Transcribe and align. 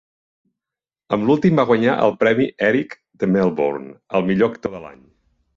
Amb 1.17 1.27
l'últim 1.27 1.61
va 1.61 1.67
guanyar 1.73 1.99
el 2.07 2.17
Premi 2.23 2.49
Erik 2.71 2.97
de 3.25 3.31
Melbourne 3.37 3.95
al 4.21 4.29
millor 4.31 4.55
actor 4.55 4.79
de 4.79 4.83
l'any. 4.89 5.07